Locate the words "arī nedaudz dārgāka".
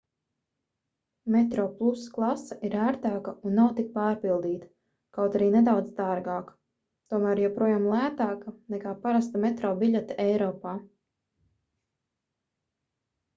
5.41-6.57